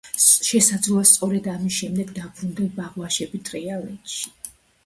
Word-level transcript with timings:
შესაძლოა, 0.45 1.03
სწორედ 1.09 1.49
ამის 1.51 1.77
შემდეგ 1.81 2.11
დაბრუნდნენ 2.17 2.73
ბაღვაშები 2.81 3.45
თრიალეთში. 3.51 4.27